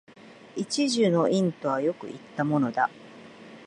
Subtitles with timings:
[0.55, 2.89] 一樹の蔭とはよく云ったものだ